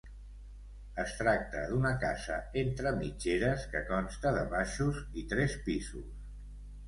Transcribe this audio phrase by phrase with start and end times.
[1.01, 6.09] Es tracta d'una casa entre mitgeres que consta de baixos i tres pisos.